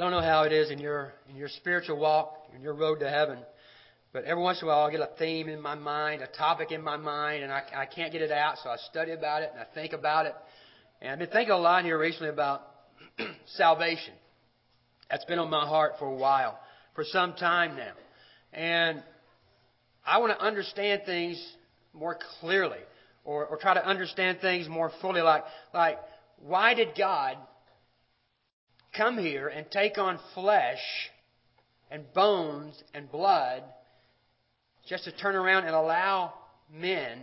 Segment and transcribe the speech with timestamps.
[0.00, 3.10] don't know how it is in your in your spiritual walk, in your road to
[3.10, 3.38] heaven,
[4.12, 6.72] but every once in a while I get a theme in my mind, a topic
[6.72, 9.50] in my mind, and I, I can't get it out, so I study about it
[9.52, 10.34] and I think about it.
[11.00, 12.62] And I've been thinking a lot here recently about
[13.56, 14.14] salvation.
[15.10, 16.58] That's been on my heart for a while,
[16.94, 17.92] for some time now.
[18.52, 19.02] And
[20.04, 21.40] I want to understand things
[21.92, 22.78] more clearly
[23.24, 25.20] or, or try to understand things more fully.
[25.20, 25.98] Like, like,
[26.38, 27.36] why did God
[28.96, 30.78] come here and take on flesh
[31.90, 33.62] and bones and blood
[34.88, 36.32] just to turn around and allow
[36.72, 37.20] men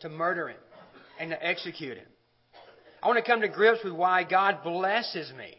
[0.00, 0.56] to murder him
[1.18, 2.06] and to execute him?
[3.02, 5.56] I want to come to grips with why God blesses me.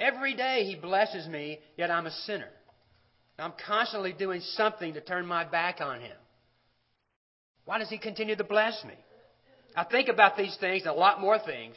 [0.00, 2.48] Every day He blesses me, yet I'm a sinner.
[3.38, 6.16] I'm constantly doing something to turn my back on Him.
[7.64, 8.94] Why does He continue to bless me?
[9.76, 11.76] I think about these things and a lot more things,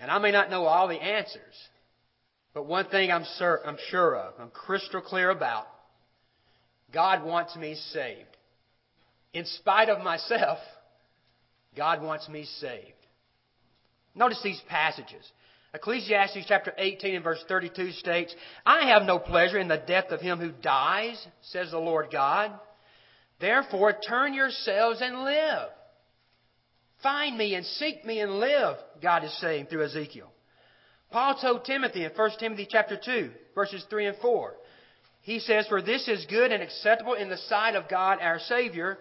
[0.00, 1.54] and I may not know all the answers,
[2.54, 5.66] but one thing I'm, sur- I'm sure of, I'm crystal clear about
[6.92, 8.36] God wants me saved.
[9.32, 10.58] In spite of myself,
[11.76, 12.94] God wants me saved.
[14.14, 15.30] Notice these passages.
[15.72, 18.34] Ecclesiastes chapter 18 and verse 32 states,
[18.66, 22.50] I have no pleasure in the death of him who dies, says the Lord God.
[23.40, 25.68] Therefore, turn yourselves and live.
[27.02, 30.30] Find me and seek me and live, God is saying through Ezekiel.
[31.10, 34.54] Paul told Timothy in 1 Timothy chapter 2, verses 3 and 4.
[35.22, 38.98] He says, For this is good and acceptable in the sight of God our Savior,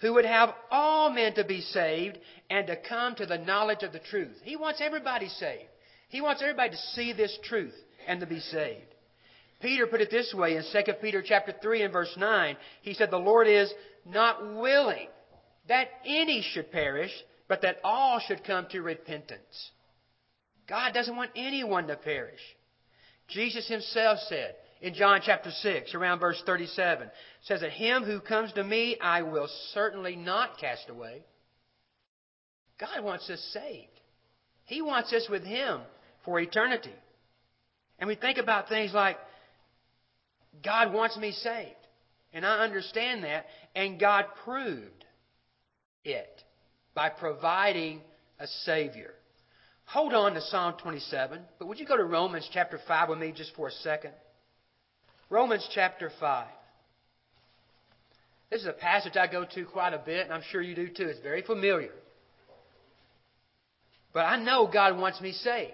[0.00, 2.18] who would have all men to be saved
[2.50, 4.36] and to come to the knowledge of the truth.
[4.42, 5.70] He wants everybody saved.
[6.08, 7.74] He wants everybody to see this truth
[8.06, 8.94] and to be saved.
[9.60, 12.56] Peter put it this way in 2 Peter chapter 3 and verse 9.
[12.82, 13.72] He said, The Lord is
[14.06, 15.08] not willing
[15.68, 17.12] that any should perish,
[17.48, 19.70] but that all should come to repentance.
[20.68, 22.40] God doesn't want anyone to perish.
[23.28, 27.10] Jesus himself said, in John chapter 6, around verse 37,
[27.42, 31.24] says that him who comes to me I will certainly not cast away.
[32.78, 33.88] God wants us saved.
[34.64, 35.80] He wants us with him
[36.24, 36.94] for eternity.
[37.98, 39.16] And we think about things like
[40.64, 41.74] God wants me saved.
[42.32, 43.46] And I understand that.
[43.74, 44.97] And God proved
[46.08, 46.42] it
[46.94, 48.00] by providing
[48.40, 49.12] a Savior.
[49.86, 53.32] Hold on to Psalm 27, but would you go to Romans chapter 5 with me
[53.34, 54.12] just for a second?
[55.30, 56.46] Romans chapter 5.
[58.50, 60.88] This is a passage I go to quite a bit, and I'm sure you do
[60.88, 61.04] too.
[61.04, 61.92] It's very familiar.
[64.12, 65.72] But I know God wants me saved.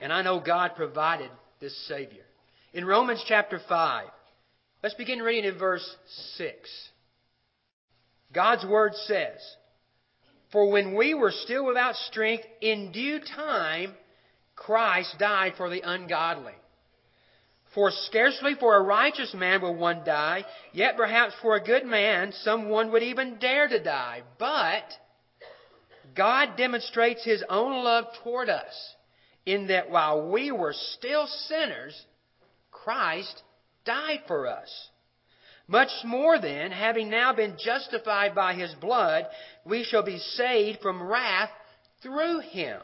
[0.00, 2.24] And I know God provided this Savior.
[2.74, 4.08] In Romans chapter 5,
[4.82, 5.88] let's begin reading in verse
[6.36, 6.88] 6.
[8.32, 9.40] God's Word says,
[10.52, 13.94] For when we were still without strength, in due time
[14.54, 16.54] Christ died for the ungodly.
[17.74, 22.32] For scarcely for a righteous man will one die, yet perhaps for a good man
[22.32, 24.22] someone would even dare to die.
[24.38, 24.84] But
[26.14, 28.94] God demonstrates His own love toward us
[29.44, 31.94] in that while we were still sinners,
[32.70, 33.42] Christ
[33.84, 34.88] died for us.
[35.68, 39.26] Much more then, having now been justified by His blood,
[39.64, 41.50] we shall be saved from wrath
[42.02, 42.80] through Him.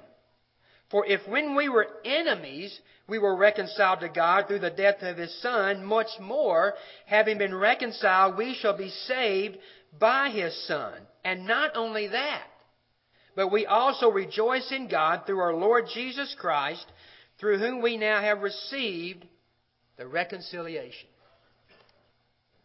[0.91, 2.79] For if when we were enemies,
[3.09, 6.75] we were reconciled to God through the death of His Son, much more,
[7.07, 9.59] having been reconciled, we shall be saved
[9.99, 10.95] by His Son.
[11.25, 12.47] And not only that,
[13.37, 16.85] but we also rejoice in God through our Lord Jesus Christ,
[17.39, 19.25] through whom we now have received
[19.97, 21.09] the reconciliation.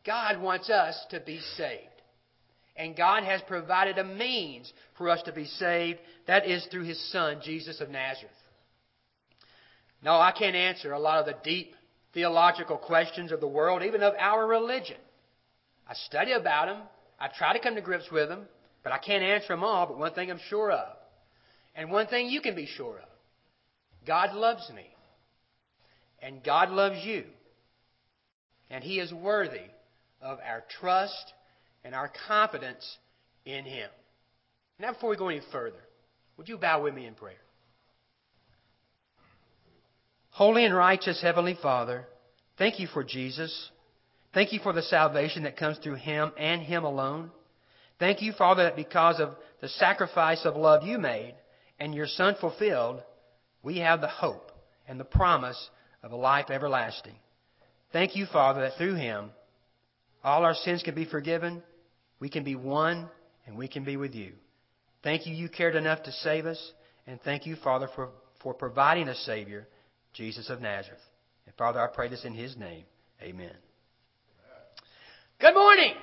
[0.07, 1.83] God wants us to be saved.
[2.77, 5.99] And God has provided a means for us to be saved.
[6.27, 8.31] That is through His Son, Jesus of Nazareth.
[10.01, 11.73] No, I can't answer a lot of the deep
[12.13, 14.97] theological questions of the world, even of our religion.
[15.89, 16.81] I study about them.
[17.19, 18.45] I try to come to grips with them,
[18.83, 19.87] but I can't answer them all.
[19.87, 20.95] But one thing I'm sure of,
[21.75, 23.09] and one thing you can be sure of
[24.05, 24.85] God loves me.
[26.21, 27.25] And God loves you.
[28.69, 29.61] And He is worthy
[30.21, 31.33] of our trust
[31.83, 32.97] and our confidence
[33.45, 33.89] in Him.
[34.79, 35.79] Now, before we go any further,
[36.37, 37.35] would you bow with me in prayer?
[40.29, 42.05] Holy and righteous Heavenly Father,
[42.57, 43.71] thank you for Jesus.
[44.33, 47.31] Thank you for the salvation that comes through Him and Him alone.
[47.99, 51.33] Thank you, Father, that because of the sacrifice of love you made
[51.79, 53.01] and your Son fulfilled,
[53.63, 54.51] we have the hope
[54.87, 55.69] and the promise
[56.03, 57.15] of a life everlasting.
[57.91, 59.31] Thank you, Father, that through Him
[60.27, 61.63] all our sins can be forgiven
[62.19, 63.09] we can be one
[63.45, 64.33] and we can be with you.
[65.03, 66.71] Thank you, you cared enough to save us.
[67.05, 68.09] And thank you, Father, for,
[68.41, 69.67] for providing a Savior,
[70.13, 71.01] Jesus of Nazareth.
[71.45, 72.83] And Father, I pray this in His name.
[73.21, 73.53] Amen.
[75.39, 75.93] Good morning.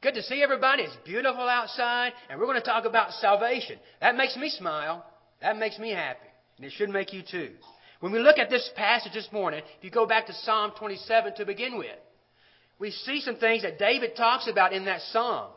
[0.00, 0.84] Good to see everybody.
[0.84, 2.12] It's beautiful outside.
[2.30, 3.78] And we're going to talk about salvation.
[4.00, 5.04] That makes me smile.
[5.42, 6.26] That makes me happy.
[6.56, 7.50] And it should make you too.
[8.00, 11.34] When we look at this passage this morning, if you go back to Psalm 27
[11.34, 11.98] to begin with,
[12.78, 15.50] we see some things that David talks about in that psalm.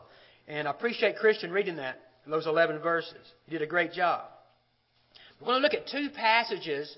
[0.48, 3.26] And I appreciate Christian reading that, those 11 verses.
[3.46, 4.22] He did a great job.
[5.40, 6.96] We're going to look at two passages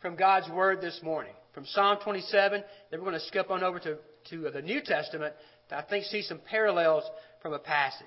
[0.00, 1.32] from God's Word this morning.
[1.54, 3.98] From Psalm 27, then we're going to skip on over to,
[4.30, 5.34] to the New Testament
[5.68, 7.04] to, I think, see some parallels
[7.40, 8.06] from a passage.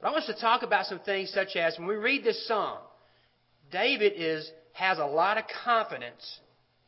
[0.00, 2.46] But I want us to talk about some things such as when we read this
[2.46, 2.78] psalm,
[3.72, 6.40] David is, has a lot of confidence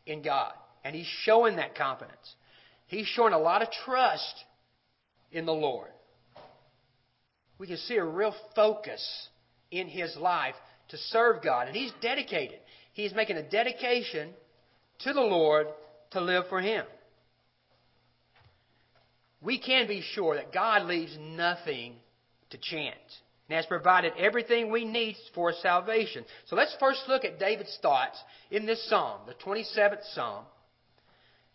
[0.06, 0.52] in God.
[0.84, 2.34] And he's showing that confidence.
[2.92, 4.44] He's showing a lot of trust
[5.32, 5.88] in the Lord.
[7.56, 9.02] We can see a real focus
[9.70, 10.54] in his life
[10.90, 11.68] to serve God.
[11.68, 12.58] And he's dedicated.
[12.92, 14.34] He's making a dedication
[15.04, 15.68] to the Lord
[16.10, 16.84] to live for him.
[19.40, 21.94] We can be sure that God leaves nothing
[22.50, 22.98] to chance
[23.48, 26.26] and has provided everything we need for salvation.
[26.44, 28.18] So let's first look at David's thoughts
[28.50, 30.44] in this psalm, the 27th psalm.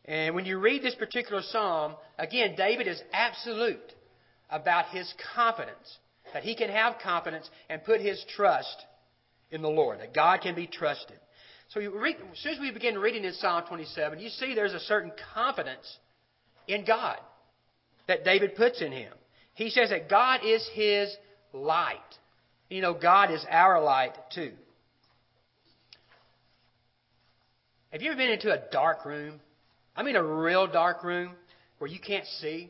[0.07, 3.94] And when you read this particular psalm, again, David is absolute
[4.50, 5.98] about his confidence,
[6.33, 8.86] that he can have confidence and put his trust
[9.51, 11.18] in the Lord, that God can be trusted.
[11.69, 14.80] So read, as soon as we begin reading in Psalm 27, you see there's a
[14.80, 15.98] certain confidence
[16.68, 17.18] in God
[18.07, 19.12] that David puts in him.
[19.53, 21.13] He says that God is his
[21.51, 22.00] light.
[22.69, 24.53] You know, God is our light too.
[27.92, 29.42] Have you ever been into a dark room?
[29.97, 31.31] I mean, a real dark room
[31.79, 32.69] where you can't see.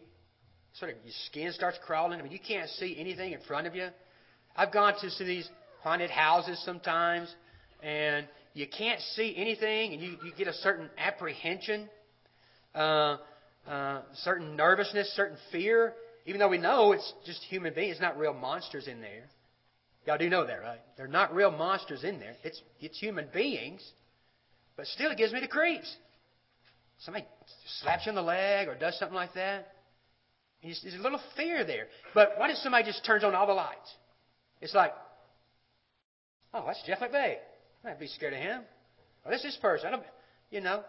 [0.79, 2.19] Sort of your skin starts crawling.
[2.19, 3.89] I mean, you can't see anything in front of you.
[4.55, 5.49] I've gone to some of these
[5.83, 7.33] haunted houses sometimes,
[7.83, 11.89] and you can't see anything, and you, you get a certain apprehension,
[12.73, 13.17] uh,
[13.67, 15.93] uh, certain nervousness, certain fear,
[16.25, 19.25] even though we know it's just human beings, it's not real monsters in there.
[20.05, 20.79] Y'all do know that, right?
[20.95, 22.35] They're not real monsters in there.
[22.43, 23.85] It's, it's human beings,
[24.77, 25.93] but still it gives me the creeps.
[26.99, 27.25] Somebody
[27.81, 29.73] slaps you on the leg or does something like that.
[30.63, 31.87] There's a little fear there.
[32.13, 33.93] But what if somebody just turns on all the lights?
[34.61, 34.93] It's like,
[36.53, 37.35] oh, that's Jeff McVeigh.
[37.85, 38.61] I'd be scared of him.
[39.23, 39.87] Or that's this person.
[39.87, 40.03] I don't,
[40.49, 40.83] you know,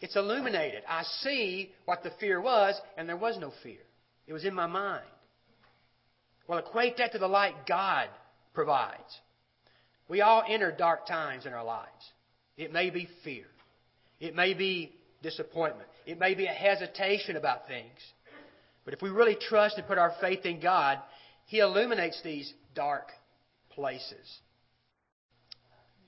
[0.00, 0.82] it's illuminated.
[0.86, 3.78] I see what the fear was, and there was no fear.
[4.26, 5.04] It was in my mind.
[6.46, 8.08] Well, equate that to the light God
[8.52, 9.20] provides.
[10.08, 12.12] We all enter dark times in our lives.
[12.56, 13.46] It may be fear.
[14.20, 14.92] It may be
[15.22, 15.88] disappointment.
[16.06, 17.98] It may be a hesitation about things.
[18.84, 20.98] But if we really trust and put our faith in God,
[21.46, 23.10] He illuminates these dark
[23.70, 24.40] places.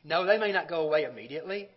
[0.05, 1.69] No, they may not go away immediately,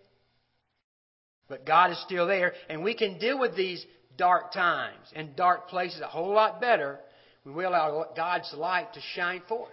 [1.49, 3.85] but God is still there, and we can deal with these
[4.17, 6.99] dark times and dark places a whole lot better
[7.43, 9.71] when we allow God's light to shine forth.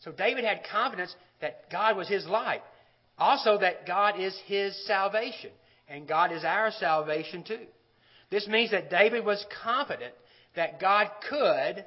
[0.00, 2.62] So David had confidence that God was his light.
[3.18, 5.50] Also, that God is his salvation.
[5.88, 7.66] And God is our salvation too.
[8.30, 10.14] This means that David was confident
[10.56, 11.84] that God could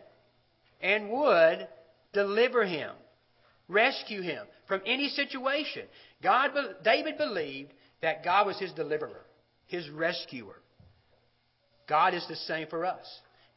[0.82, 1.68] and would
[2.14, 2.92] deliver him,
[3.68, 5.84] rescue him from any situation.
[6.24, 6.52] God,
[6.84, 9.26] David believed that God was his deliverer,
[9.68, 10.56] his rescuer.
[11.88, 13.06] God is the same for us.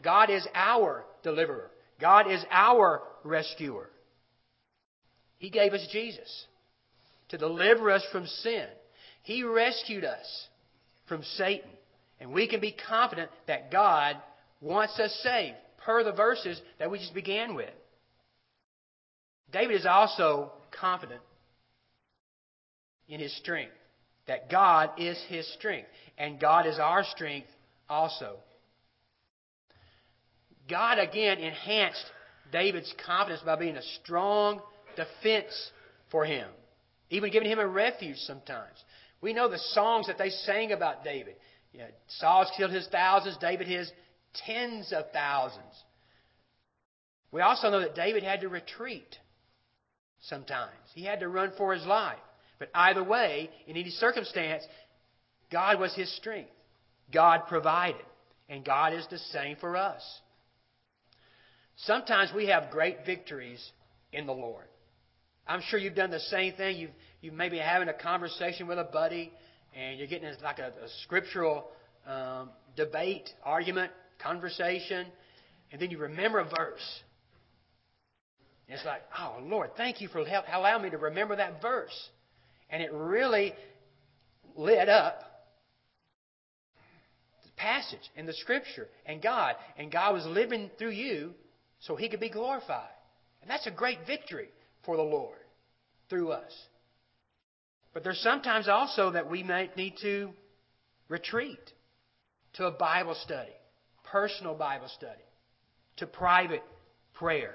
[0.02, 1.70] God is our deliverer.
[2.00, 3.88] God is our rescuer.
[5.38, 6.46] He gave us Jesus
[7.28, 8.66] to deliver us from sin.
[9.22, 10.48] He rescued us
[11.06, 11.70] from Satan.
[12.20, 14.16] And we can be confident that God
[14.60, 17.74] wants us saved, per the verses that we just began with.
[19.52, 21.20] David is also confident
[23.08, 23.72] in his strength,
[24.28, 27.48] that God is his strength, and God is our strength
[27.88, 28.36] also.
[30.70, 32.04] God again enhanced
[32.52, 34.62] David's confidence by being a strong
[34.96, 35.52] defense
[36.10, 36.48] for him,
[37.10, 38.78] even giving him a refuge sometimes.
[39.22, 41.36] We know the songs that they sang about David.
[41.72, 41.86] You know,
[42.18, 43.90] Saul's killed his thousands, David his
[44.46, 45.84] tens of thousands.
[47.30, 49.16] We also know that David had to retreat
[50.20, 50.72] sometimes.
[50.94, 52.18] He had to run for his life.
[52.58, 54.64] But either way, in any circumstance,
[55.50, 56.50] God was his strength.
[57.12, 58.04] God provided.
[58.48, 60.02] And God is the same for us.
[61.76, 63.66] Sometimes we have great victories
[64.12, 64.66] in the Lord.
[65.46, 66.76] I'm sure you've done the same thing.
[66.76, 66.90] You've,
[67.22, 69.32] you maybe having a conversation with a buddy,
[69.74, 71.68] and you're getting like a, a scriptural
[72.06, 75.06] um, debate, argument, conversation,
[75.70, 77.02] and then you remember a verse.
[78.68, 82.10] And it's like, oh, Lord, thank you for help, allowing me to remember that verse.
[82.70, 83.54] And it really
[84.56, 85.20] lit up
[87.44, 89.56] the passage and the scripture and God.
[89.78, 91.34] And God was living through you
[91.80, 92.88] so he could be glorified.
[93.40, 94.48] And that's a great victory
[94.84, 95.38] for the Lord
[96.08, 96.52] through us.
[97.94, 100.30] But there's sometimes also that we might need to
[101.08, 101.72] retreat
[102.54, 103.52] to a Bible study,
[104.04, 105.22] personal Bible study,
[105.98, 106.62] to private
[107.14, 107.54] prayer.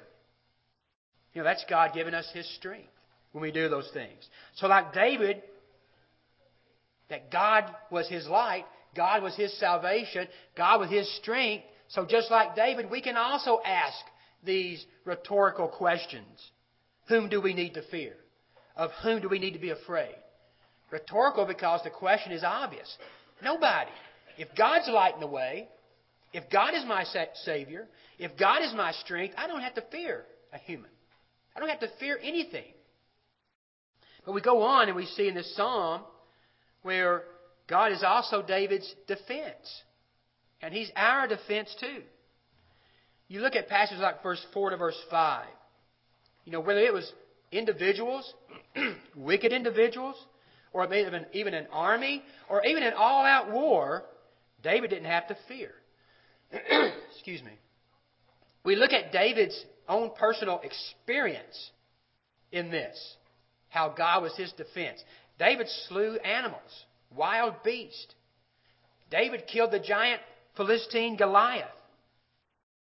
[1.33, 2.89] You know, that's God giving us His strength
[3.31, 4.27] when we do those things.
[4.55, 5.41] So, like David,
[7.09, 8.65] that God was his light,
[8.95, 11.65] God was his salvation, God was his strength.
[11.89, 13.97] So, just like David, we can also ask
[14.43, 16.51] these rhetorical questions
[17.07, 18.13] Whom do we need to fear?
[18.75, 20.15] Of whom do we need to be afraid?
[20.91, 22.97] Rhetorical because the question is obvious.
[23.43, 23.91] Nobody.
[24.37, 25.67] If God's lighting the way,
[26.33, 27.03] if God is my
[27.45, 27.87] Savior,
[28.19, 30.89] if God is my strength, I don't have to fear a human.
[31.55, 32.73] I don't have to fear anything.
[34.25, 36.01] But we go on and we see in this psalm
[36.83, 37.23] where
[37.67, 39.81] God is also David's defense.
[40.61, 42.03] And He's our defense too.
[43.27, 45.45] You look at passages like verse 4 to verse 5.
[46.45, 47.11] You know, whether it was
[47.51, 48.33] individuals,
[49.15, 50.15] wicked individuals,
[50.77, 54.03] or even, even an army, or even an all out war,
[54.61, 55.71] David didn't have to fear.
[57.11, 57.53] Excuse me.
[58.63, 61.71] We look at David's own personal experience
[62.51, 63.15] in this,
[63.69, 65.03] how God was his defense.
[65.39, 68.13] David slew animals, wild beasts.
[69.09, 70.21] David killed the giant
[70.55, 71.65] Philistine Goliath.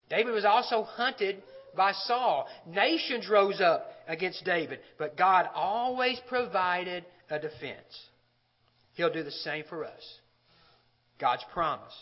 [0.10, 1.44] David was also hunted
[1.76, 2.48] by Saul.
[2.66, 8.08] Nations rose up against David, but God always provided a defense.
[8.94, 10.20] He'll do the same for us.
[11.20, 11.94] God's promise.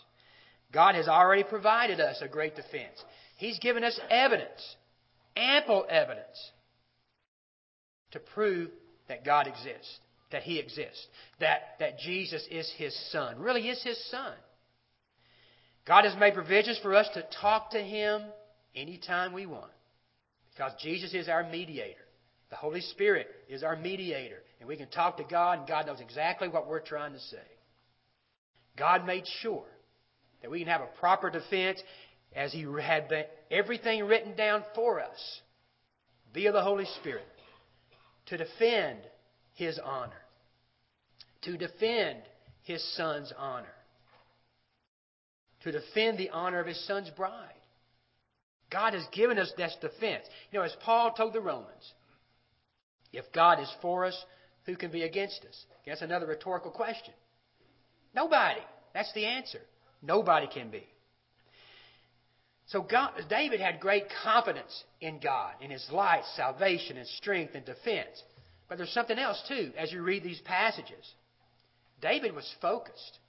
[0.74, 3.03] God has already provided us a great defense.
[3.38, 4.75] He's given us evidence,
[5.36, 6.51] ample evidence,
[8.12, 8.70] to prove
[9.08, 10.00] that God exists,
[10.32, 11.05] that He exists,
[11.39, 14.34] that, that Jesus is His Son, really is His Son.
[15.86, 18.22] God has made provisions for us to talk to Him
[18.75, 19.72] anytime we want.
[20.53, 22.00] Because Jesus is our mediator.
[22.50, 24.39] The Holy Spirit is our mediator.
[24.65, 27.38] And we can talk to God, and God knows exactly what we're trying to say.
[28.75, 29.67] God made sure
[30.41, 31.79] that we can have a proper defense
[32.36, 33.13] as He had
[33.51, 35.41] everything written down for us
[36.34, 37.27] via the Holy Spirit
[38.25, 38.98] to defend
[39.53, 40.12] His honor,
[41.43, 42.24] to defend
[42.63, 43.67] His Son's honor
[45.62, 47.50] to defend the honor of his son's bride.
[48.72, 50.24] God has given us this defense.
[50.51, 51.93] You know, as Paul told the Romans,
[53.12, 54.25] if God is for us,
[54.65, 55.65] who can be against us?
[55.86, 57.13] That's another rhetorical question.
[58.13, 58.62] Nobody.
[58.93, 59.60] That's the answer.
[60.01, 60.88] Nobody can be.
[62.67, 67.65] So God, David had great confidence in God, in his light, salvation, and strength and
[67.65, 68.24] defense.
[68.67, 71.13] But there's something else too as you read these passages.
[72.01, 73.19] David was focused.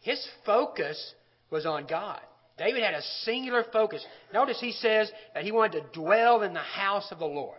[0.00, 1.14] His focus
[1.50, 2.20] was on God.
[2.58, 4.04] David had a singular focus.
[4.32, 7.58] Notice he says that he wanted to dwell in the house of the Lord.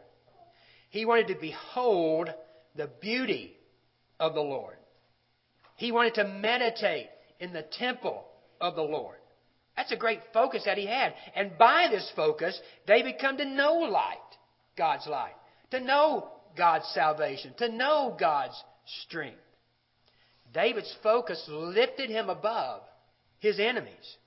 [0.89, 2.29] He wanted to behold
[2.75, 3.55] the beauty
[4.19, 4.75] of the Lord.
[5.75, 8.25] He wanted to meditate in the temple
[8.61, 9.17] of the Lord.
[9.75, 11.13] That's a great focus that he had.
[11.35, 14.17] And by this focus, David come to know light,
[14.77, 15.33] God's light,
[15.71, 18.61] to know God's salvation, to know God's
[19.03, 19.39] strength.
[20.53, 22.81] David's focus lifted him above
[23.39, 24.17] his enemies.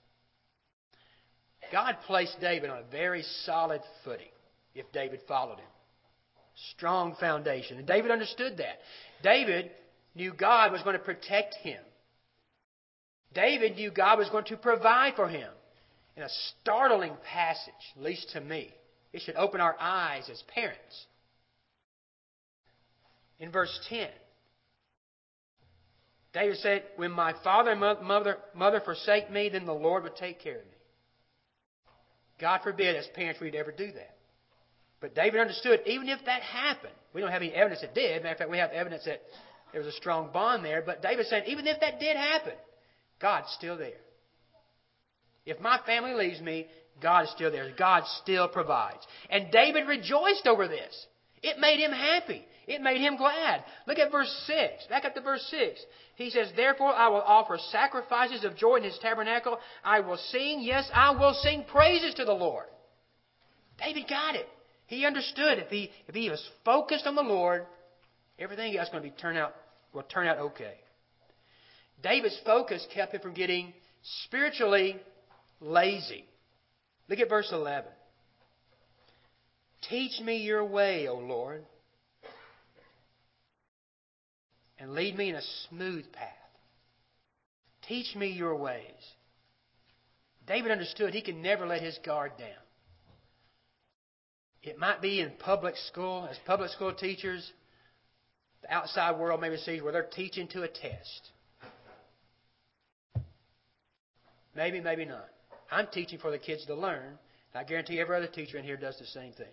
[1.72, 4.26] God placed David on a very solid footing
[4.74, 5.68] if David followed him.
[6.72, 7.78] Strong foundation.
[7.78, 8.78] And David understood that.
[9.22, 9.70] David
[10.14, 11.80] knew God was going to protect him.
[13.34, 15.50] David knew God was going to provide for him.
[16.16, 16.28] In a
[16.62, 18.72] startling passage, at least to me,
[19.12, 21.06] it should open our eyes as parents.
[23.38, 24.08] In verse 10,
[26.32, 30.40] David said, When my father and mother, mother forsake me, then the Lord would take
[30.40, 30.72] care of me.
[32.40, 34.15] God forbid, as parents, we'd ever do that.
[35.06, 38.24] But David understood, even if that happened, we don't have any evidence it did.
[38.24, 39.22] Matter of fact, we have evidence that
[39.70, 40.82] there was a strong bond there.
[40.84, 42.54] But David said, even if that did happen,
[43.20, 44.00] God's still there.
[45.44, 46.66] If my family leaves me,
[47.00, 47.70] God is still there.
[47.78, 48.98] God still provides.
[49.30, 51.06] And David rejoiced over this.
[51.40, 52.44] It made him happy.
[52.66, 53.62] It made him glad.
[53.86, 54.88] Look at verse 6.
[54.88, 55.80] Back up to verse 6.
[56.16, 59.56] He says, Therefore I will offer sacrifices of joy in his tabernacle.
[59.84, 62.66] I will sing, yes, I will sing praises to the Lord.
[63.78, 64.48] David got it.
[64.86, 67.66] He understood if he, if he was focused on the Lord,
[68.38, 69.54] everything else going to be turn out,
[69.92, 70.74] will turn out okay.
[72.02, 73.72] David's focus kept him from getting
[74.24, 74.96] spiritually
[75.60, 76.24] lazy.
[77.08, 77.90] Look at verse 11.
[79.88, 81.64] Teach me your way, O Lord,
[84.78, 86.28] and lead me in a smooth path.
[87.88, 88.82] Teach me your ways.
[90.46, 92.48] David understood he could never let his guard down.
[94.66, 97.52] It might be in public school, as public school teachers,
[98.62, 101.30] the outside world maybe sees where they're teaching to a test.
[104.56, 105.28] Maybe, maybe not.
[105.70, 107.16] I'm teaching for the kids to learn.
[107.54, 109.46] I guarantee every other teacher in here does the same thing.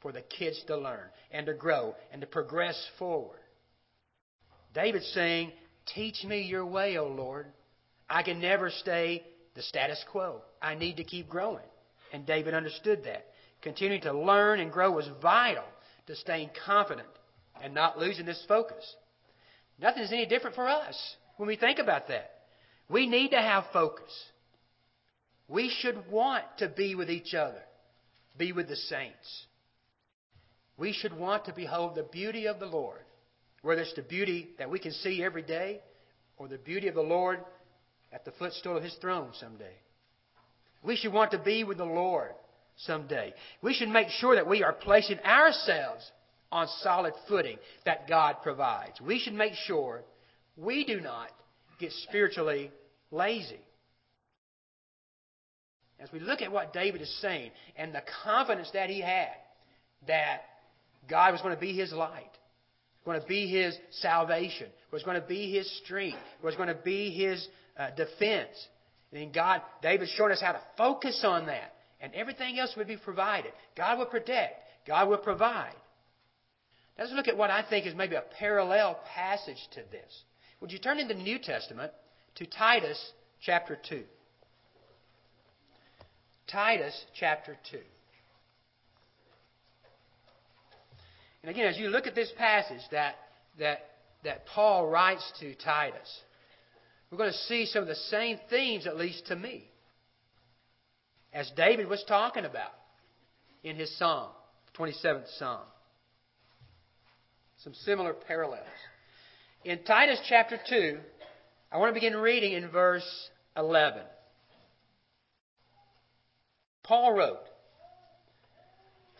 [0.00, 3.40] For the kids to learn and to grow and to progress forward.
[4.74, 5.52] David's saying,
[5.92, 7.46] Teach me your way, O Lord.
[8.08, 9.24] I can never stay
[9.54, 10.42] the status quo.
[10.62, 11.64] I need to keep growing.
[12.12, 13.26] And David understood that.
[13.66, 15.64] Continuing to learn and grow was vital
[16.06, 17.08] to staying confident
[17.60, 18.94] and not losing this focus.
[19.80, 20.96] Nothing is any different for us
[21.36, 22.30] when we think about that.
[22.88, 24.12] We need to have focus.
[25.48, 27.60] We should want to be with each other,
[28.38, 29.46] be with the saints.
[30.76, 33.00] We should want to behold the beauty of the Lord,
[33.62, 35.80] whether it's the beauty that we can see every day
[36.36, 37.40] or the beauty of the Lord
[38.12, 39.74] at the footstool of His throne someday.
[40.84, 42.30] We should want to be with the Lord
[42.78, 43.32] someday.
[43.62, 46.10] We should make sure that we are placing ourselves
[46.52, 49.00] on solid footing that God provides.
[49.00, 50.02] We should make sure
[50.56, 51.28] we do not
[51.78, 52.70] get spiritually
[53.10, 53.60] lazy.
[55.98, 59.34] As we look at what David is saying and the confidence that he had
[60.06, 60.42] that
[61.08, 62.30] God was going to be his light,
[63.04, 67.10] going to be his salvation, was going to be his strength, was going to be
[67.10, 67.46] his
[67.78, 68.50] uh, defense.
[69.12, 72.96] And God, David's showing us how to focus on that, and everything else would be
[72.96, 73.52] provided.
[73.76, 74.62] God will protect.
[74.86, 75.74] God will provide.
[76.98, 80.22] Let's look at what I think is maybe a parallel passage to this.
[80.60, 81.92] Would you turn in the New Testament
[82.36, 84.02] to Titus chapter 2?
[86.46, 87.78] Titus chapter 2.
[91.42, 93.16] And again, as you look at this passage that,
[93.58, 93.80] that,
[94.24, 96.20] that Paul writes to Titus,
[97.10, 99.70] we're going to see some of the same themes, at least to me,
[101.36, 102.72] as David was talking about
[103.62, 104.30] in his psalm,
[104.78, 105.60] 27th psalm.
[107.58, 108.64] Some similar parallels.
[109.62, 110.98] In Titus chapter 2,
[111.70, 113.06] I want to begin reading in verse
[113.54, 114.00] 11.
[116.84, 117.44] Paul wrote,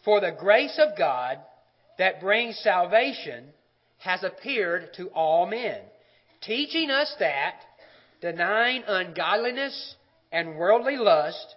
[0.03, 1.37] For the grace of God
[1.99, 3.45] that brings salvation
[3.99, 5.81] has appeared to all men,
[6.41, 7.57] teaching us that,
[8.23, 9.97] denying ungodliness
[10.33, 11.57] and worldly lust,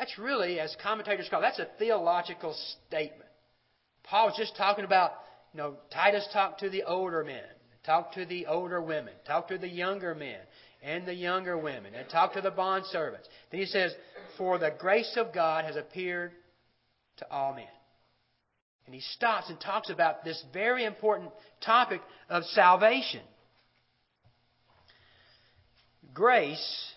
[0.00, 2.56] That's really, as commentators call that's a theological
[2.88, 3.28] statement.
[4.02, 5.12] Paul's just talking about,
[5.52, 7.44] you know, Titus talked to the older men,
[7.84, 10.38] talked to the older women, talked to the younger men
[10.82, 13.28] and the younger women, and talked to the bond servants.
[13.50, 13.92] Then he says,
[14.38, 16.32] For the grace of God has appeared
[17.18, 17.66] to all men.
[18.86, 21.30] And he stops and talks about this very important
[21.62, 23.20] topic of salvation.
[26.14, 26.94] Grace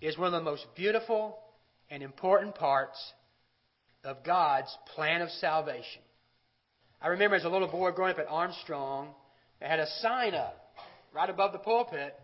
[0.00, 1.38] is one of the most beautiful
[1.90, 2.98] and important parts
[4.04, 6.02] of God's plan of salvation.
[7.00, 9.10] I remember as a little boy growing up at Armstrong,
[9.60, 10.56] they had a sign up
[11.14, 12.14] right above the pulpit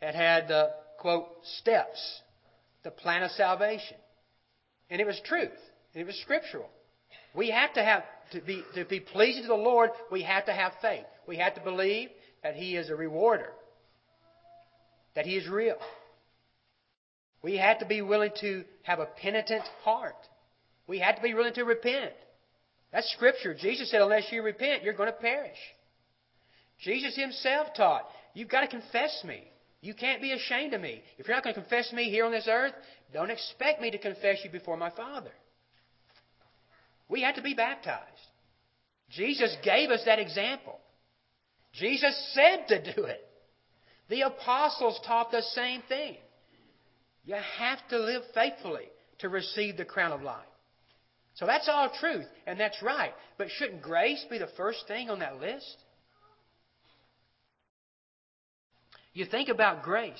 [0.00, 2.20] that had the quote steps,
[2.82, 3.96] the plan of salvation.
[4.90, 5.50] And it was truth.
[5.94, 6.68] And it was scriptural.
[7.34, 9.90] We have to have to be to be pleasing to the Lord.
[10.10, 11.04] We have to have faith.
[11.26, 12.08] We have to believe
[12.42, 13.52] that He is a rewarder.
[15.14, 15.76] That He is real.
[17.42, 20.16] We had to be willing to have a penitent heart.
[20.86, 22.12] We had to be willing to repent.
[22.92, 23.54] That's Scripture.
[23.54, 25.58] Jesus said, unless you repent, you're going to perish.
[26.80, 29.42] Jesus Himself taught, you've got to confess me.
[29.80, 31.02] You can't be ashamed of me.
[31.18, 32.72] If you're not going to confess me here on this earth,
[33.12, 35.32] don't expect me to confess you before my Father.
[37.08, 38.06] We had to be baptized.
[39.10, 40.78] Jesus gave us that example.
[41.72, 43.20] Jesus said to do it.
[44.08, 46.16] The apostles taught the same thing.
[47.24, 50.46] You have to live faithfully to receive the crown of life.
[51.34, 53.12] So that's all truth, and that's right.
[53.38, 55.76] But shouldn't grace be the first thing on that list?
[59.14, 60.12] You think about grace.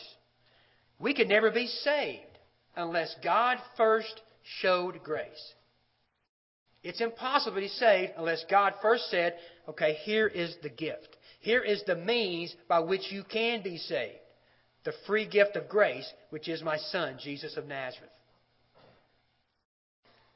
[0.99, 2.38] We could never be saved
[2.77, 4.21] unless God first
[4.61, 5.53] showed grace.
[6.83, 9.35] It's impossible to be saved unless God first said,
[9.69, 11.17] okay, here is the gift.
[11.41, 14.19] Here is the means by which you can be saved.
[14.85, 18.11] The free gift of grace, which is my Son, Jesus of Nazareth.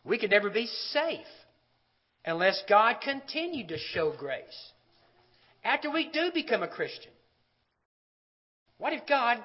[0.05, 1.27] We could never be safe
[2.25, 4.73] unless God continued to show grace.
[5.65, 7.11] After we do become a Christian,
[8.79, 9.39] what if God,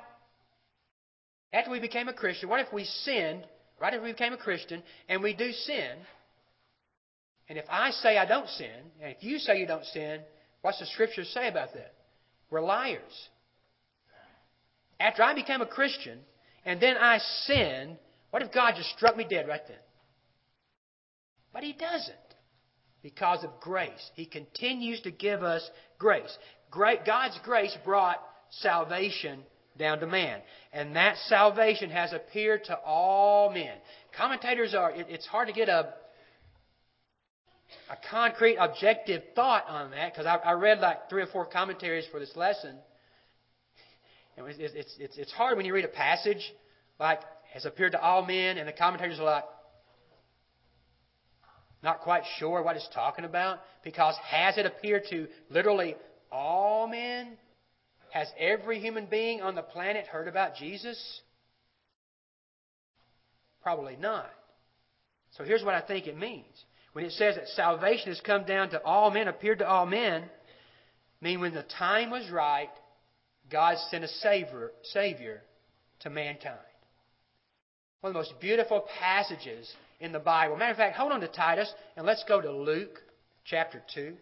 [1.51, 3.43] after we became a Christian, what if we sinned
[3.79, 5.97] right after we became a Christian and we do sin?
[7.49, 10.21] And if I say I don't sin, and if you say you don't sin,
[10.61, 11.93] what's the scriptures say about that?
[12.51, 13.29] We're liars.
[15.01, 16.19] After I became a Christian
[16.65, 17.97] and then I sinned,
[18.29, 19.77] what if God just struck me dead right then?
[21.53, 22.15] But He doesn't
[23.01, 24.11] because of grace.
[24.13, 26.37] He continues to give us grace.
[26.71, 29.41] God's grace brought salvation
[29.77, 30.41] down to man.
[30.73, 33.73] And that salvation has appeared to all men.
[34.15, 35.93] Commentators are, it's hard to get a,
[37.89, 42.05] a concrete, objective thought on that because I, I, read like three or four commentaries
[42.11, 42.77] for this lesson.
[44.37, 46.41] And it's, it's, it's, it's hard when you read a passage
[46.99, 47.19] like
[47.53, 49.43] has appeared to all men, and the commentators are like,
[51.83, 55.95] not quite sure what it's talking about because has it appeared to literally
[56.31, 57.37] all men?
[58.11, 61.21] Has every human being on the planet heard about Jesus?
[63.63, 64.29] Probably not.
[65.37, 66.45] So here's what I think it means.
[66.93, 70.23] When it says that salvation has come down to all men, appeared to all men,
[71.21, 72.69] mean when the time was right,
[73.51, 75.41] God sent a savior, savior
[76.01, 76.57] to mankind.
[77.99, 80.57] One of the most beautiful passages in the Bible.
[80.57, 82.99] Matter of fact, hold on to Titus and let's go to Luke
[83.45, 84.15] chapter 2.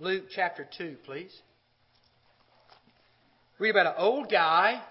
[0.00, 1.34] Luke chapter 2, please.
[3.58, 4.82] Read about an old guy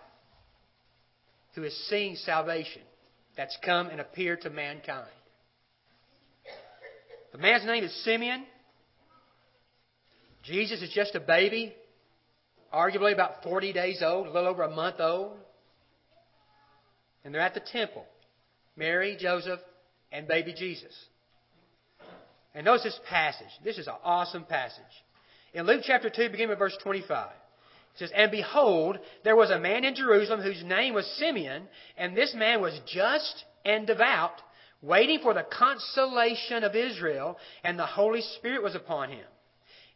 [1.55, 2.81] who is seeing salvation
[3.35, 5.07] that's come and appeared to mankind.
[7.31, 8.45] The man's name is Simeon.
[10.43, 11.73] Jesus is just a baby,
[12.73, 15.38] arguably about 40 days old, a little over a month old.
[17.23, 18.06] And they're at the temple.
[18.75, 19.60] Mary, Joseph,
[20.12, 20.93] and baby Jesus.
[22.53, 23.47] And notice this passage.
[23.63, 24.84] This is an awesome passage.
[25.53, 27.30] In Luke chapter 2, beginning with verse 25.
[27.30, 31.63] It says, And behold, there was a man in Jerusalem whose name was Simeon,
[31.97, 34.41] and this man was just and devout,
[34.82, 39.25] waiting for the consolation of Israel, and the Holy Spirit was upon him.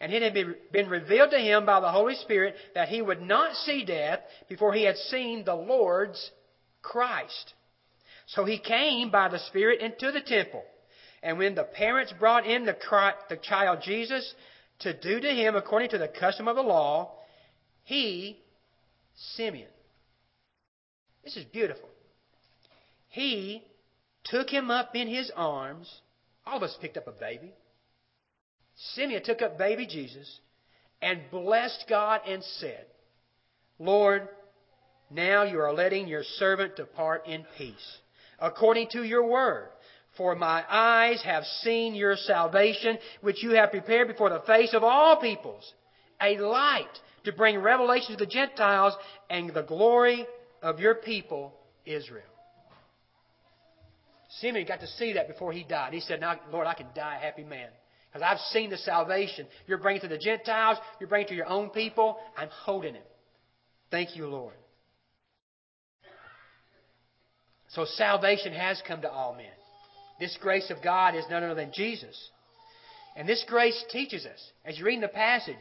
[0.01, 3.55] And it had been revealed to him by the Holy Spirit that he would not
[3.55, 6.31] see death before he had seen the Lord's
[6.81, 7.53] Christ.
[8.25, 10.63] So he came by the Spirit into the temple.
[11.21, 12.75] And when the parents brought in the,
[13.29, 14.33] the child Jesus
[14.79, 17.11] to do to him according to the custom of the law,
[17.83, 18.39] he,
[19.35, 19.69] Simeon,
[21.23, 21.89] this is beautiful.
[23.09, 23.63] He
[24.23, 25.93] took him up in his arms.
[26.47, 27.53] All of us picked up a baby.
[28.95, 30.39] Simeon took up baby Jesus
[31.01, 32.85] and blessed God and said,
[33.79, 34.27] Lord,
[35.09, 37.97] now you are letting your servant depart in peace
[38.39, 39.69] according to your word.
[40.17, 44.83] For my eyes have seen your salvation, which you have prepared before the face of
[44.83, 45.73] all peoples,
[46.21, 48.93] a light to bring revelation to the Gentiles
[49.29, 50.25] and the glory
[50.61, 51.53] of your people,
[51.85, 52.23] Israel.
[54.39, 55.93] Simeon got to see that before he died.
[55.93, 57.69] He said, Now, Lord, I can die a happy man.
[58.11, 59.47] Because I've seen the salvation.
[59.67, 62.17] You're bringing to the Gentiles, you're bringing to your own people.
[62.37, 63.05] I'm holding it.
[63.89, 64.53] Thank you, Lord.
[67.69, 69.45] So salvation has come to all men.
[70.19, 72.29] This grace of God is none other than Jesus.
[73.15, 75.55] And this grace teaches us, as you read in the passage,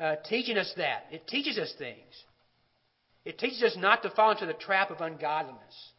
[0.00, 1.06] uh, teaching us that.
[1.10, 2.24] It teaches us things.
[3.24, 5.90] It teaches us not to fall into the trap of ungodliness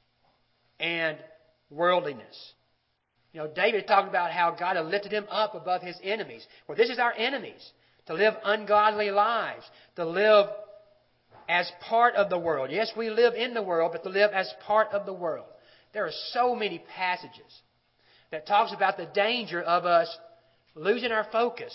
[0.80, 1.18] and
[1.70, 2.54] worldliness.
[3.34, 6.46] You know, David talked about how God had lifted him up above his enemies.
[6.68, 7.72] Well, this is our enemies.
[8.08, 9.66] To live ungodly lives,
[9.96, 10.48] to live
[11.48, 12.70] as part of the world.
[12.70, 15.46] Yes, we live in the world, but to live as part of the world.
[15.94, 17.62] There are so many passages
[18.32, 20.16] that talks about the danger of us
[20.76, 21.74] losing our focus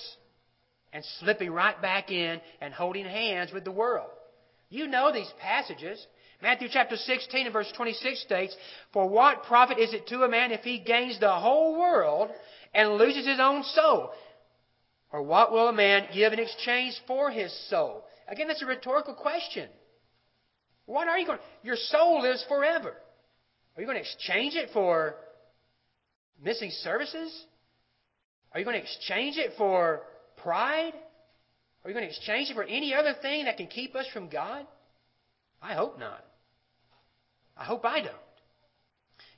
[0.92, 4.10] and slipping right back in and holding hands with the world.
[4.68, 6.04] You know these passages.
[6.40, 8.56] Matthew chapter 16 and verse 26 states,
[8.92, 12.30] For what profit is it to a man if he gains the whole world
[12.72, 14.10] and loses his own soul?
[15.10, 18.04] Or what will a man give in exchange for his soul?
[18.28, 19.68] Again, that's a rhetorical question.
[20.86, 22.94] What are you going Your soul lives forever.
[23.76, 25.16] Are you going to exchange it for
[26.42, 27.44] missing services?
[28.52, 30.02] Are you going to exchange it for
[30.36, 30.92] pride?
[31.84, 34.28] Are you going to exchange it for any other thing that can keep us from
[34.28, 34.66] God?
[35.60, 36.24] I hope not.
[37.58, 38.14] I hope I don't.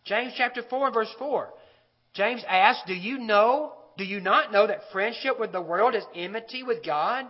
[0.05, 1.49] James chapter 4, verse 4.
[2.15, 6.05] James asks, Do you know, do you not know that friendship with the world is
[6.15, 7.27] enmity with God?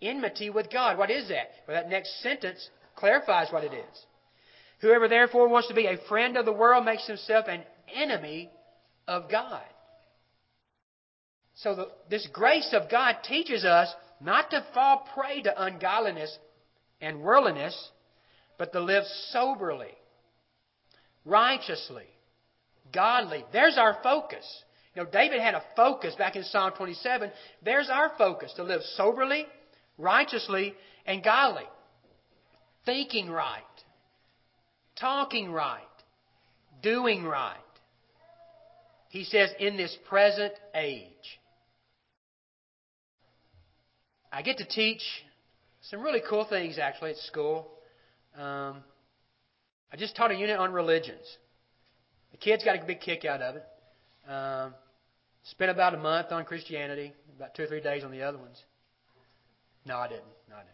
[0.00, 0.98] Enmity with God.
[0.98, 1.50] What is that?
[1.66, 4.06] Well, that next sentence clarifies what it is.
[4.80, 7.62] Whoever therefore wants to be a friend of the world makes himself an
[7.94, 8.50] enemy
[9.08, 9.62] of God.
[11.54, 16.36] So the, this grace of God teaches us not to fall prey to ungodliness
[17.00, 17.90] and worldliness,
[18.58, 19.94] but to live soberly,
[21.24, 22.06] righteously,
[22.92, 23.44] godly.
[23.52, 24.44] There's our focus.
[24.94, 27.30] You know, David had a focus back in Psalm 27.
[27.62, 29.46] There's our focus to live soberly,
[29.98, 31.66] righteously, and godly.
[32.84, 33.62] Thinking right,
[34.98, 35.80] talking right,
[36.82, 37.56] doing right.
[39.08, 41.10] He says, in this present age.
[44.32, 45.02] I get to teach
[45.90, 47.70] some really cool things actually at school.
[48.38, 48.82] Um,
[49.92, 51.24] I just taught a unit on religions.
[52.32, 53.64] The kids got a big kick out of it.
[54.30, 54.74] Um,
[55.44, 58.62] spent about a month on Christianity, about two or three days on the other ones.
[59.86, 60.24] No, I didn't.
[60.48, 60.70] No, I didn't.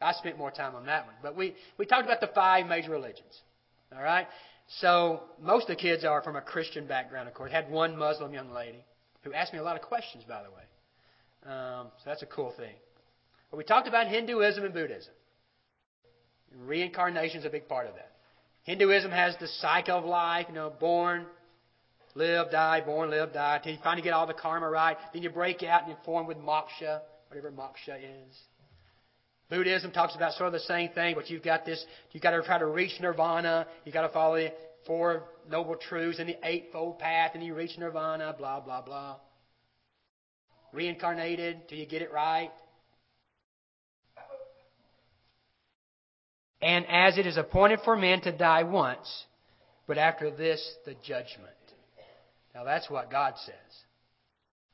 [0.00, 1.14] I spent more time on that one.
[1.22, 3.40] But we, we talked about the five major religions.
[3.94, 4.26] All right?
[4.80, 7.52] So most of the kids are from a Christian background, of course.
[7.52, 8.84] Had one Muslim young lady
[9.22, 11.52] who asked me a lot of questions, by the way.
[11.54, 12.74] Um, so that's a cool thing.
[13.50, 15.12] But we talked about Hinduism and Buddhism.
[16.62, 18.12] Reincarnation is a big part of that.
[18.62, 21.26] Hinduism has the cycle of life, you know, born,
[22.14, 24.96] live, die, born, live, die, until you finally get all the karma right.
[25.12, 28.36] Then you break out and you form with moksha, whatever moksha is.
[29.50, 32.42] Buddhism talks about sort of the same thing, but you've got this, you've got to
[32.42, 34.52] try to reach nirvana, you've got to follow the
[34.86, 39.16] Four Noble Truths and the Eightfold Path, and you reach nirvana, blah, blah, blah.
[40.72, 42.50] Reincarnated till you get it right.
[46.64, 49.26] And as it is appointed for men to die once,
[49.86, 51.50] but after this, the judgment.
[52.54, 53.54] Now that's what God says.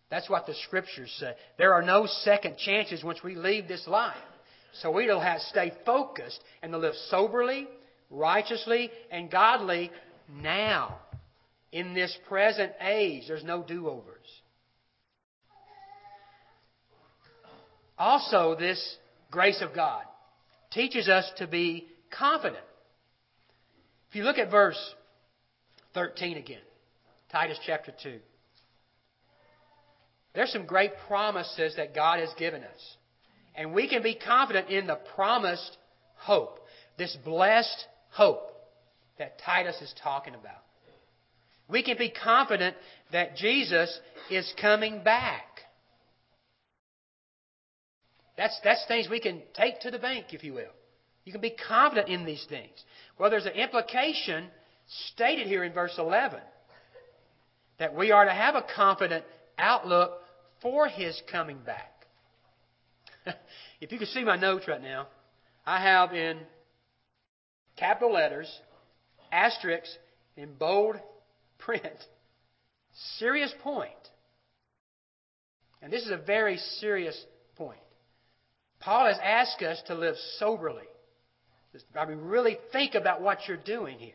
[0.09, 1.33] That's what the scriptures say.
[1.59, 4.14] There are no second chances once we leave this life.
[4.74, 7.66] So we will have to stay focused and to live soberly,
[8.09, 9.90] righteously, and godly
[10.33, 10.96] now.
[11.72, 14.16] In this present age, there's no do overs.
[17.98, 18.96] Also, this
[19.33, 20.05] grace of God
[20.71, 22.65] teaches us to be confident.
[24.09, 24.79] If you look at verse
[25.95, 26.61] 13 again,
[27.31, 28.19] Titus chapter 2,
[30.35, 32.97] there's some great promises that God has given us.
[33.55, 35.77] And we can be confident in the promised
[36.15, 36.61] hope,
[36.99, 38.51] this blessed hope
[39.19, 40.63] that Titus is talking about.
[41.69, 42.77] We can be confident
[43.13, 43.99] that Jesus
[44.31, 45.45] is coming back.
[48.40, 50.72] That's, that's things we can take to the bank, if you will.
[51.26, 52.72] You can be confident in these things.
[53.18, 54.46] Well, there's an implication
[55.12, 56.40] stated here in verse 11
[57.79, 59.26] that we are to have a confident
[59.59, 60.12] outlook
[60.62, 61.92] for his coming back.
[63.83, 65.09] if you can see my notes right now,
[65.66, 66.38] I have in
[67.76, 68.50] capital letters
[69.31, 69.94] asterisks
[70.38, 70.96] in bold
[71.59, 71.85] print.
[73.18, 73.90] Serious point.
[75.83, 77.22] And this is a very serious.
[78.81, 80.85] Paul has asked us to live soberly.
[81.95, 84.12] I mean, really think about what you're doing here.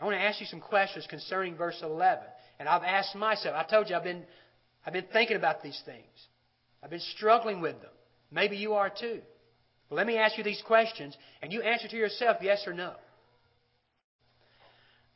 [0.00, 2.24] I want to ask you some questions concerning verse 11.
[2.58, 4.24] And I've asked myself, I told you I've been,
[4.86, 6.04] I've been thinking about these things.
[6.82, 7.90] I've been struggling with them.
[8.30, 9.20] Maybe you are too.
[9.88, 12.94] But let me ask you these questions, and you answer to yourself yes or no.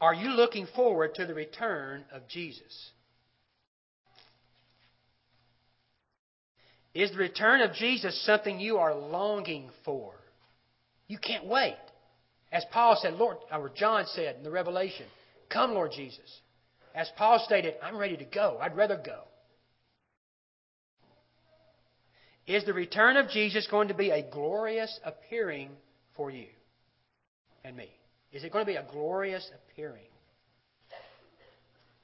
[0.01, 2.91] Are you looking forward to the return of Jesus?
[6.99, 10.15] Is the return of Jesus something you are longing for?
[11.07, 11.77] You can't wait.
[12.51, 15.07] As Paul said, Lord, or John said in the Revelation,
[15.49, 16.41] Come, Lord Jesus.
[16.97, 18.59] As Paul stated, I'm ready to go.
[18.61, 19.21] I'd rather go.
[22.49, 25.69] Is the return of Jesus going to be a glorious appearing
[26.17, 26.49] for you
[27.63, 27.91] and me?
[28.33, 30.03] Is it going to be a glorious appearing?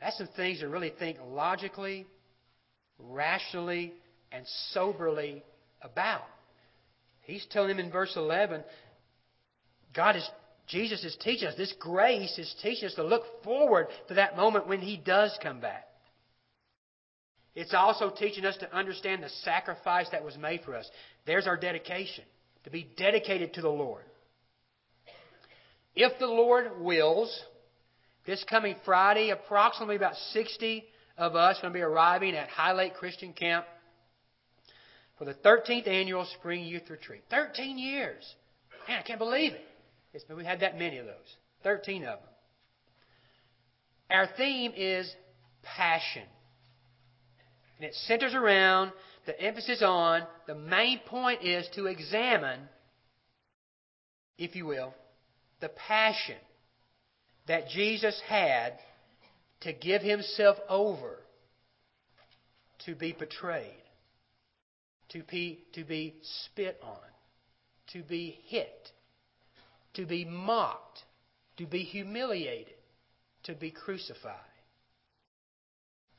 [0.00, 2.06] That's some things to really think logically,
[3.00, 3.92] rationally,
[4.34, 5.42] and soberly
[5.80, 6.24] about.
[7.22, 8.64] He's telling him in verse 11,
[9.94, 10.28] God is,
[10.66, 14.66] Jesus is teaching us, this grace is teaching us to look forward to that moment
[14.66, 15.86] when He does come back.
[17.54, 20.90] It's also teaching us to understand the sacrifice that was made for us.
[21.24, 22.24] There's our dedication,
[22.64, 24.02] to be dedicated to the Lord.
[25.94, 27.40] If the Lord wills,
[28.26, 30.84] this coming Friday, approximately about 60
[31.16, 33.64] of us are going to be arriving at High Lake Christian Camp
[35.18, 37.22] for the 13th annual Spring Youth Retreat.
[37.30, 38.22] 13 years.
[38.88, 39.64] Man, I can't believe it.
[40.12, 41.36] It's, we had that many of those.
[41.62, 42.28] 13 of them.
[44.10, 45.12] Our theme is
[45.62, 46.24] passion.
[47.78, 48.92] And it centers around
[49.26, 52.60] the emphasis on, the main point is to examine,
[54.38, 54.94] if you will,
[55.60, 56.36] the passion
[57.46, 58.74] that Jesus had
[59.62, 61.18] to give himself over
[62.84, 63.72] to be betrayed,
[65.14, 66.98] to be, to be spit on,
[67.92, 68.90] to be hit,
[69.94, 70.98] to be mocked,
[71.56, 72.74] to be humiliated,
[73.44, 74.34] to be crucified.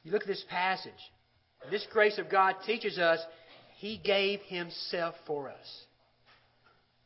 [0.04, 0.94] You look at this passage,
[1.70, 3.20] this grace of God teaches us
[3.78, 5.84] He gave Himself for us.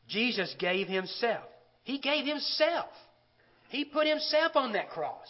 [0.08, 1.44] Jesus gave Himself.
[1.82, 2.90] He gave Himself.
[3.68, 5.26] He put Himself on that cross.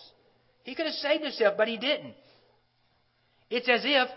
[0.65, 2.15] He could have saved Himself, but He didn't.
[3.49, 4.11] It's as if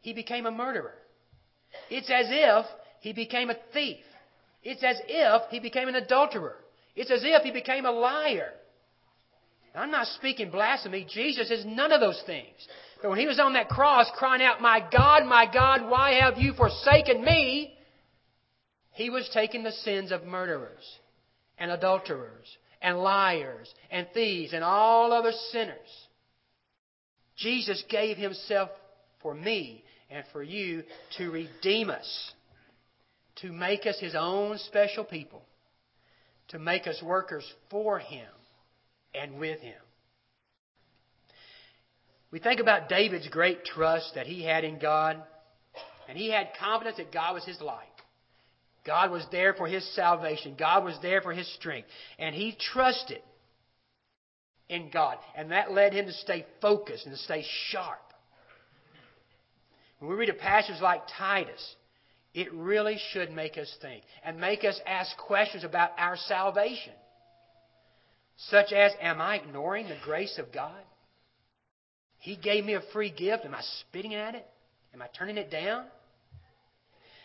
[0.00, 0.94] He became a murderer.
[1.90, 2.66] It's as if
[3.00, 4.04] He became a thief.
[4.62, 6.56] It's as if He became an adulterer.
[6.96, 8.52] It's as if He became a liar.
[9.74, 11.06] I'm not speaking blasphemy.
[11.08, 12.56] Jesus is none of those things.
[13.00, 16.38] But when he was on that cross crying out, My God, my God, why have
[16.38, 17.74] you forsaken me?
[18.92, 20.84] He was taking the sins of murderers
[21.58, 22.46] and adulterers
[22.82, 25.76] and liars and thieves and all other sinners.
[27.36, 28.70] Jesus gave himself
[29.22, 30.82] for me and for you
[31.18, 32.32] to redeem us,
[33.36, 35.42] to make us his own special people,
[36.48, 38.28] to make us workers for him
[39.14, 39.80] and with him.
[42.30, 45.22] We think about David's great trust that he had in God,
[46.08, 47.86] and he had confidence that God was his light.
[48.88, 50.56] God was there for his salvation.
[50.58, 51.88] God was there for his strength.
[52.18, 53.20] And he trusted
[54.70, 55.18] in God.
[55.36, 58.00] And that led him to stay focused and to stay sharp.
[59.98, 61.76] When we read a passage like Titus,
[62.34, 66.92] it really should make us think and make us ask questions about our salvation.
[68.50, 70.80] Such as, am I ignoring the grace of God?
[72.18, 73.44] He gave me a free gift.
[73.44, 74.46] Am I spitting at it?
[74.94, 75.84] Am I turning it down?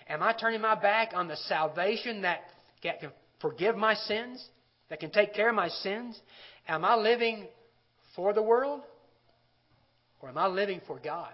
[0.07, 2.41] Am I turning my back on the salvation that
[2.81, 4.43] can forgive my sins,
[4.89, 6.19] that can take care of my sins?
[6.67, 7.47] Am I living
[8.15, 8.81] for the world?
[10.21, 11.31] Or am I living for God?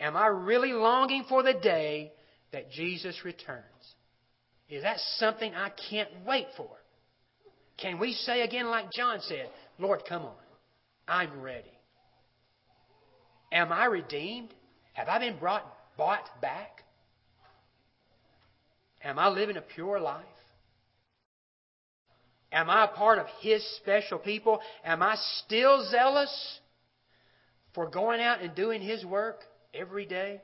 [0.00, 2.12] Am I really longing for the day
[2.52, 3.64] that Jesus returns?
[4.70, 6.70] Is that something I can't wait for?
[7.76, 10.34] Can we say again, like John said, Lord, come on.
[11.06, 11.78] I'm ready.
[13.52, 14.54] Am I redeemed?
[14.94, 16.82] Have I been brought, bought back?
[19.02, 20.24] Am I living a pure life?
[22.52, 24.60] Am I a part of His special people?
[24.84, 26.60] Am I still zealous
[27.74, 29.40] for going out and doing His work
[29.74, 30.40] every day?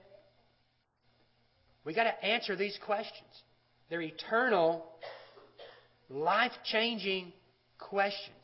[1.84, 3.30] We got to answer these questions.
[3.88, 4.84] They're eternal,
[6.10, 7.32] life changing
[7.78, 8.34] questions.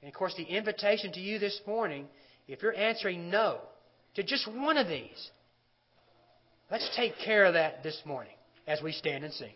[0.00, 2.06] And of course, the invitation to you this morning,
[2.48, 3.58] if you're answering no
[4.14, 5.30] to just one of these,
[6.70, 8.32] let's take care of that this morning
[8.66, 9.52] as we stand and sing.